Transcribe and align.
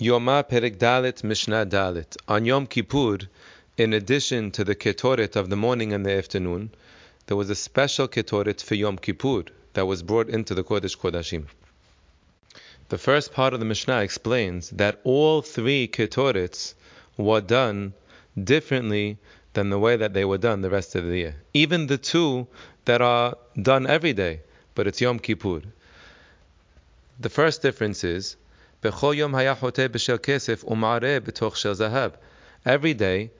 Yoma 0.00 0.48
Perek 0.48 0.78
Dalet 0.78 1.24
Mishnah 1.24 1.66
Dalet. 1.66 2.16
On 2.28 2.44
Yom 2.44 2.68
Kippur, 2.68 3.18
in 3.76 3.92
addition 3.92 4.52
to 4.52 4.62
the 4.62 4.76
Ketoret 4.76 5.34
of 5.34 5.50
the 5.50 5.56
morning 5.56 5.92
and 5.92 6.06
the 6.06 6.12
afternoon, 6.12 6.70
there 7.26 7.36
was 7.36 7.50
a 7.50 7.56
special 7.56 8.06
Ketoret 8.06 8.62
for 8.62 8.76
Yom 8.76 8.96
Kippur 8.96 9.42
that 9.72 9.86
was 9.86 10.04
brought 10.04 10.28
into 10.28 10.54
the 10.54 10.62
Kodesh 10.62 10.96
Kodashim. 10.96 11.46
The 12.90 12.98
first 12.98 13.32
part 13.32 13.52
of 13.52 13.58
the 13.58 13.66
Mishnah 13.66 14.02
explains 14.02 14.70
that 14.70 15.00
all 15.02 15.42
three 15.42 15.88
Ketorets 15.88 16.74
were 17.16 17.40
done 17.40 17.92
differently 18.40 19.18
than 19.54 19.70
the 19.70 19.80
way 19.80 19.96
that 19.96 20.14
they 20.14 20.24
were 20.24 20.38
done 20.38 20.60
the 20.62 20.70
rest 20.70 20.94
of 20.94 21.06
the 21.06 21.16
year. 21.16 21.34
Even 21.54 21.88
the 21.88 21.98
two 21.98 22.46
that 22.84 23.02
are 23.02 23.36
done 23.60 23.84
every 23.88 24.12
day, 24.12 24.42
but 24.76 24.86
it's 24.86 25.00
Yom 25.00 25.18
Kippur. 25.18 25.62
The 27.18 27.30
first 27.30 27.62
difference 27.62 28.04
is 28.04 28.36
Every 28.80 28.94
day, 32.94 33.30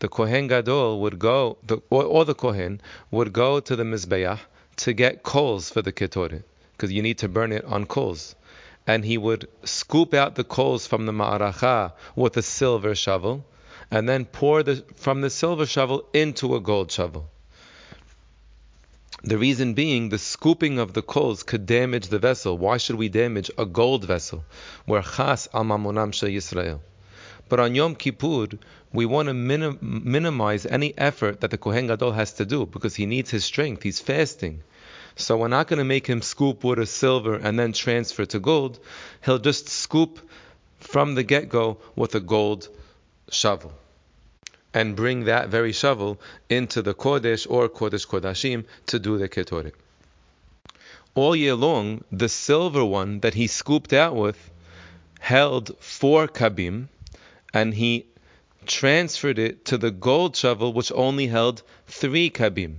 the 0.00 0.08
Kohen 0.08 0.48
Gadol 0.48 1.00
would 1.00 1.18
go, 1.18 1.58
the, 1.64 1.78
or, 1.90 2.04
or, 2.04 2.24
the 2.24 2.34
Kohen 2.34 2.80
would 3.12 3.32
go 3.32 3.60
to 3.60 3.76
the 3.76 3.84
Mizbeach 3.84 4.40
to 4.78 4.92
get 4.92 5.22
coals 5.22 5.70
for 5.70 5.80
the 5.82 5.92
Ketoret, 5.92 6.42
because 6.72 6.90
you 6.90 7.02
need 7.02 7.18
to 7.18 7.28
burn 7.28 7.52
it 7.52 7.64
on 7.66 7.86
coals. 7.86 8.34
And 8.84 9.04
he 9.04 9.16
would 9.16 9.46
scoop 9.62 10.12
out 10.12 10.34
the 10.34 10.42
coals 10.42 10.88
from 10.88 11.06
the 11.06 11.12
Ma'aracha 11.12 11.92
with 12.16 12.36
a 12.36 12.42
silver 12.42 12.96
shovel, 12.96 13.44
and 13.92 14.08
then 14.08 14.24
pour 14.24 14.64
the, 14.64 14.84
from 14.96 15.20
the 15.20 15.30
silver 15.30 15.66
shovel 15.66 16.08
into 16.12 16.56
a 16.56 16.60
gold 16.60 16.90
shovel. 16.90 17.30
The 19.22 19.36
reason 19.36 19.74
being, 19.74 20.08
the 20.08 20.18
scooping 20.18 20.78
of 20.78 20.94
the 20.94 21.02
coals 21.02 21.42
could 21.42 21.66
damage 21.66 22.08
the 22.08 22.18
vessel. 22.18 22.56
Why 22.56 22.78
should 22.78 22.96
we 22.96 23.10
damage 23.10 23.50
a 23.58 23.66
gold 23.66 24.04
vessel? 24.04 24.44
Where 24.86 25.02
chas 25.02 25.46
al 25.52 25.64
mamonam 25.64 26.12
Yisrael. 26.12 26.80
But 27.50 27.60
on 27.60 27.74
Yom 27.74 27.96
Kippur, 27.96 28.46
we 28.94 29.04
want 29.04 29.28
to 29.28 29.34
minim- 29.34 29.78
minimize 29.82 30.64
any 30.64 30.96
effort 30.96 31.40
that 31.40 31.50
the 31.50 31.58
Kohen 31.58 31.88
Gadol 31.88 32.12
has 32.12 32.32
to 32.34 32.46
do 32.46 32.64
because 32.64 32.94
he 32.94 33.04
needs 33.04 33.30
his 33.30 33.44
strength. 33.44 33.82
He's 33.82 34.00
fasting. 34.00 34.62
So 35.16 35.36
we're 35.36 35.48
not 35.48 35.68
going 35.68 35.80
to 35.80 35.84
make 35.84 36.06
him 36.06 36.22
scoop 36.22 36.64
with 36.64 36.78
a 36.78 36.86
silver 36.86 37.34
and 37.34 37.58
then 37.58 37.74
transfer 37.74 38.24
to 38.24 38.38
gold. 38.38 38.78
He'll 39.22 39.38
just 39.38 39.68
scoop 39.68 40.18
from 40.78 41.14
the 41.14 41.24
get 41.24 41.50
go 41.50 41.76
with 41.94 42.14
a 42.14 42.20
gold 42.20 42.68
shovel 43.30 43.74
and 44.72 44.96
bring 44.96 45.24
that 45.24 45.48
very 45.48 45.72
shovel 45.72 46.20
into 46.48 46.82
the 46.82 46.94
Kodesh 46.94 47.46
or 47.48 47.68
Kodesh 47.68 48.06
Kodashim 48.06 48.64
to 48.86 48.98
do 48.98 49.18
the 49.18 49.28
Ketoret. 49.28 49.72
All 51.14 51.34
year 51.34 51.54
long, 51.54 52.04
the 52.12 52.28
silver 52.28 52.84
one 52.84 53.20
that 53.20 53.34
he 53.34 53.48
scooped 53.48 53.92
out 53.92 54.14
with 54.14 54.50
held 55.18 55.76
four 55.80 56.28
kabim, 56.28 56.88
and 57.52 57.74
he 57.74 58.06
transferred 58.66 59.38
it 59.38 59.64
to 59.66 59.76
the 59.76 59.90
gold 59.90 60.36
shovel, 60.36 60.72
which 60.72 60.92
only 60.92 61.26
held 61.26 61.62
three 61.86 62.30
kabim. 62.30 62.76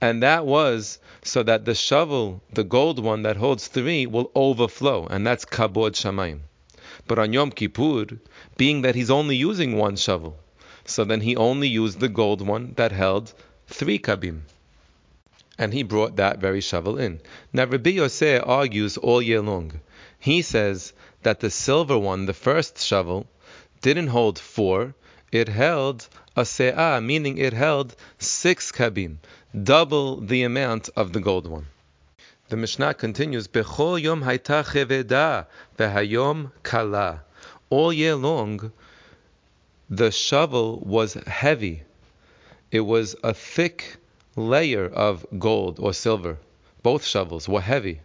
And 0.00 0.22
that 0.22 0.46
was 0.46 0.98
so 1.22 1.42
that 1.42 1.64
the 1.64 1.74
shovel, 1.74 2.42
the 2.52 2.64
gold 2.64 2.98
one 2.98 3.22
that 3.22 3.36
holds 3.36 3.68
three, 3.68 4.06
will 4.06 4.30
overflow, 4.34 5.06
and 5.06 5.26
that's 5.26 5.44
kabod 5.44 5.92
shamayim. 5.92 6.40
But 7.06 7.18
on 7.18 7.32
Yom 7.32 7.50
Kippur, 7.50 8.06
being 8.56 8.82
that 8.82 8.94
he's 8.94 9.10
only 9.10 9.36
using 9.36 9.76
one 9.76 9.96
shovel, 9.96 10.38
so 10.86 11.04
then 11.04 11.20
he 11.20 11.36
only 11.36 11.68
used 11.68 12.00
the 12.00 12.08
gold 12.08 12.40
one 12.40 12.72
that 12.76 12.92
held 12.92 13.34
three 13.66 13.98
kabim. 13.98 14.42
And 15.58 15.72
he 15.72 15.82
brought 15.82 16.16
that 16.16 16.38
very 16.38 16.60
shovel 16.60 16.98
in. 16.98 17.20
Now 17.52 17.64
Rabbi 17.64 17.90
Yosef 17.90 18.42
argues 18.46 18.96
all 18.96 19.20
year 19.20 19.40
long. 19.40 19.80
He 20.18 20.42
says 20.42 20.92
that 21.22 21.40
the 21.40 21.50
silver 21.50 21.98
one, 21.98 22.26
the 22.26 22.34
first 22.34 22.78
shovel, 22.78 23.26
didn't 23.80 24.08
hold 24.08 24.38
four, 24.38 24.94
it 25.32 25.48
held 25.48 26.08
a 26.36 26.44
se'ah, 26.44 27.02
meaning 27.02 27.38
it 27.38 27.52
held 27.52 27.96
six 28.18 28.70
kabim, 28.70 29.16
double 29.54 30.20
the 30.20 30.42
amount 30.42 30.88
of 30.94 31.12
the 31.12 31.20
gold 31.20 31.46
one. 31.46 31.66
The 32.48 32.56
Mishnah 32.56 32.94
continues, 32.94 33.48
Bechol 33.48 34.00
yom 34.00 34.22
hayta 34.22 34.64
cheveda, 34.64 35.46
vehayom 35.76 36.52
kala. 36.62 37.22
All 37.70 37.92
year 37.92 38.14
long, 38.14 38.70
the 39.88 40.10
shovel 40.10 40.80
was 40.80 41.14
heavy. 41.28 41.82
It 42.72 42.80
was 42.80 43.14
a 43.22 43.32
thick 43.32 43.98
layer 44.34 44.86
of 44.86 45.24
gold 45.38 45.78
or 45.78 45.92
silver. 45.94 46.38
Both 46.82 47.04
shovels 47.04 47.48
were 47.48 47.60
heavy. 47.60 48.00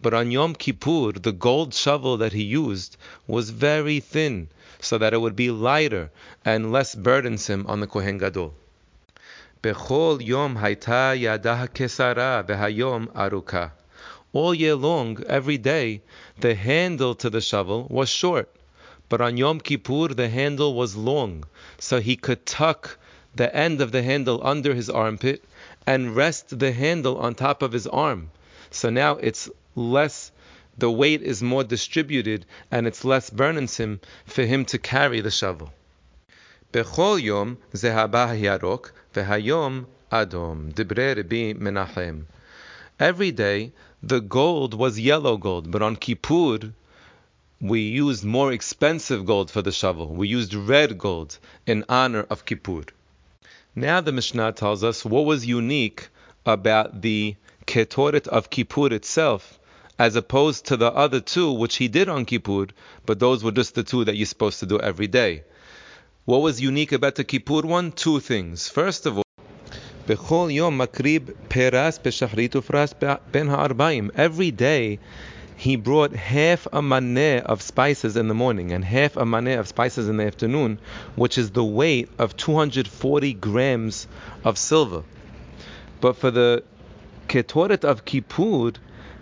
But 0.00 0.14
on 0.14 0.30
Yom 0.30 0.54
Kippur, 0.54 1.12
the 1.12 1.32
gold 1.32 1.74
shovel 1.74 2.16
that 2.18 2.32
he 2.32 2.44
used 2.44 2.96
was 3.26 3.50
very 3.50 3.98
thin, 3.98 4.48
so 4.80 4.96
that 4.98 5.12
it 5.12 5.20
would 5.20 5.34
be 5.34 5.50
lighter 5.50 6.12
and 6.44 6.70
less 6.70 6.94
burdensome 6.94 7.66
on 7.66 7.80
the 7.80 7.88
Kohen 7.88 8.18
Gadol. 8.18 8.54
Bechol 9.60 10.22
Yom 10.22 10.58
Haita 10.58 11.18
Yadah 11.18 11.68
Kesara 11.70 12.46
Behayom 12.46 13.08
Aruka. 13.08 13.72
All 14.32 14.54
year 14.54 14.76
long, 14.76 15.20
every 15.26 15.58
day, 15.58 16.00
the 16.38 16.54
handle 16.54 17.16
to 17.16 17.28
the 17.28 17.40
shovel 17.40 17.88
was 17.90 18.08
short 18.08 18.48
but 19.08 19.20
on 19.20 19.36
Yom 19.36 19.60
Kippur, 19.60 20.08
the 20.08 20.28
handle 20.28 20.74
was 20.74 20.96
long, 20.96 21.44
so 21.78 22.00
he 22.00 22.16
could 22.16 22.46
tuck 22.46 22.98
the 23.34 23.54
end 23.54 23.80
of 23.80 23.92
the 23.92 24.02
handle 24.02 24.40
under 24.42 24.74
his 24.74 24.88
armpit 24.88 25.44
and 25.86 26.16
rest 26.16 26.58
the 26.58 26.72
handle 26.72 27.18
on 27.18 27.34
top 27.34 27.62
of 27.62 27.72
his 27.72 27.86
arm. 27.86 28.30
So 28.70 28.90
now 28.90 29.16
it's 29.16 29.50
less, 29.74 30.32
the 30.78 30.90
weight 30.90 31.22
is 31.22 31.42
more 31.42 31.64
distributed 31.64 32.46
and 32.70 32.86
it's 32.86 33.04
less 33.04 33.30
burdensome 33.30 34.00
for 34.24 34.42
him 34.44 34.64
to 34.66 34.78
carry 34.78 35.20
the 35.20 35.30
shovel. 35.30 35.72
Yarok 36.72 37.56
vehayom 39.12 39.86
adom 40.10 40.74
dibre 40.74 41.14
Rabbi 41.16 41.52
Menachem. 41.52 42.24
Every 42.98 43.32
day 43.32 43.72
the 44.02 44.20
gold 44.20 44.74
was 44.74 44.98
yellow 44.98 45.36
gold, 45.36 45.70
but 45.70 45.82
on 45.82 45.96
Kippur 45.96 46.72
we 47.64 47.80
used 47.80 48.22
more 48.22 48.52
expensive 48.52 49.24
gold 49.24 49.50
for 49.50 49.62
the 49.62 49.72
shovel. 49.72 50.08
We 50.08 50.28
used 50.28 50.52
red 50.52 50.98
gold 50.98 51.38
in 51.66 51.82
honor 51.88 52.26
of 52.28 52.44
Kippur. 52.44 52.82
Now 53.74 54.02
the 54.02 54.12
Mishnah 54.12 54.52
tells 54.52 54.84
us 54.84 55.02
what 55.02 55.24
was 55.24 55.46
unique 55.46 56.10
about 56.44 57.00
the 57.00 57.36
Ketoret 57.66 58.28
of 58.28 58.50
Kippur 58.50 58.92
itself, 58.92 59.58
as 59.98 60.14
opposed 60.14 60.66
to 60.66 60.76
the 60.76 60.92
other 60.92 61.20
two 61.20 61.52
which 61.52 61.76
he 61.76 61.88
did 61.88 62.06
on 62.06 62.26
Kippur, 62.26 62.66
but 63.06 63.18
those 63.18 63.42
were 63.42 63.50
just 63.50 63.74
the 63.74 63.82
two 63.82 64.04
that 64.04 64.14
you're 64.14 64.26
supposed 64.26 64.60
to 64.60 64.66
do 64.66 64.78
every 64.78 65.06
day. 65.06 65.44
What 66.26 66.42
was 66.42 66.60
unique 66.60 66.92
about 66.92 67.14
the 67.14 67.24
Kippur 67.24 67.62
one? 67.62 67.92
Two 67.92 68.20
things. 68.20 68.68
First 68.68 69.06
of 69.06 69.16
all, 69.16 69.24
Every 70.06 70.16
day 74.50 74.98
he 75.64 75.76
brought 75.76 76.14
half 76.14 76.66
a 76.74 76.82
maneh 76.82 77.40
of 77.40 77.62
spices 77.62 78.18
in 78.18 78.28
the 78.28 78.34
morning 78.34 78.70
and 78.70 78.84
half 78.84 79.16
a 79.16 79.24
maneh 79.24 79.58
of 79.58 79.66
spices 79.66 80.10
in 80.10 80.18
the 80.18 80.26
afternoon, 80.26 80.78
which 81.16 81.38
is 81.38 81.52
the 81.52 81.64
weight 81.64 82.06
of 82.18 82.36
240 82.36 83.32
grams 83.32 84.06
of 84.44 84.58
silver. 84.58 85.02
But 86.02 86.18
for 86.18 86.30
the 86.30 86.62
ketoret 87.28 87.82
of 87.82 88.04
Kippur, 88.04 88.72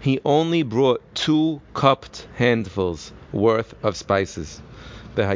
he 0.01 0.19
only 0.25 0.65
brought 0.65 1.01
two 1.15 1.61
cupped 1.75 2.27
handfuls 2.35 3.13
worth 3.31 3.73
of 3.85 3.97
spices. 3.97 4.61
The 5.15 5.29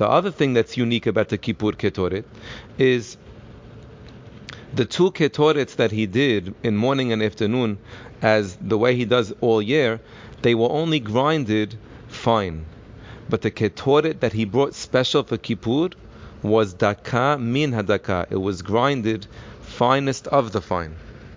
other 0.00 0.30
thing 0.30 0.54
that's 0.54 0.76
unique 0.78 1.06
about 1.06 1.28
the 1.28 1.36
Kippur 1.36 1.72
ketoret 1.72 2.24
is 2.78 3.18
the 4.76 4.84
two 4.84 5.10
ketorets 5.10 5.76
that 5.76 5.90
he 5.90 6.04
did 6.04 6.54
in 6.62 6.76
morning 6.76 7.10
and 7.10 7.22
afternoon, 7.22 7.78
as 8.20 8.56
the 8.56 8.76
way 8.76 8.94
he 8.94 9.06
does 9.06 9.32
all 9.40 9.62
year, 9.62 10.00
they 10.42 10.54
were 10.54 10.70
only 10.70 11.00
grinded 11.00 11.78
fine. 12.08 12.66
But 13.28 13.40
the 13.40 13.50
ketoret 13.50 14.20
that 14.20 14.34
he 14.34 14.44
brought 14.44 14.74
special 14.74 15.22
for 15.22 15.38
Kippur 15.38 15.88
was 16.42 16.74
daka 16.74 17.38
min 17.40 17.72
hadaka. 17.72 18.26
It 18.30 18.36
was 18.36 18.60
grinded 18.60 19.26
finest 19.62 20.26
of 20.28 20.52
the 20.52 20.60
fine. 20.60 20.94